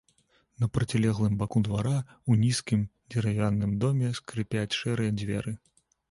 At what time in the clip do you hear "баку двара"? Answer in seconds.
1.41-1.97